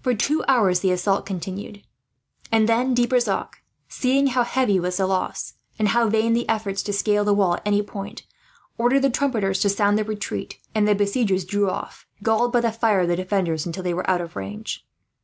[0.00, 1.84] For two hours the assault continued,
[2.50, 6.82] and then De Brissac, seeing how heavy was the loss, and how vain the efforts
[6.82, 8.26] to scale the wall at any point,
[8.78, 12.72] ordered the trumpeters to sound the retreat; when the besiegers drew off, galled by the
[12.72, 14.84] fire of the defenders until they were out of range.